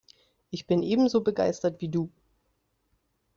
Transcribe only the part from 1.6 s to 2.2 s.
wie du.